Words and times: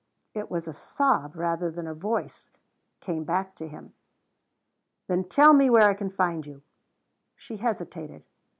It 0.33 0.49
was 0.49 0.67
a 0.67 0.73
sob 0.73 1.35
rather 1.35 1.69
than 1.69 1.85
a 1.85 1.93
voice 1.93 2.49
came 3.01 3.23
back 3.23 3.53
to 3.57 3.67
him. 3.67 3.93
"Then 5.05 5.25
tell 5.25 5.53
me 5.53 5.69
where 5.69 5.87
I 5.87 5.93
can 5.93 6.09
find 6.09 6.43
you." 6.43 6.63
She 7.35 7.57
hesitated. 7.57 8.23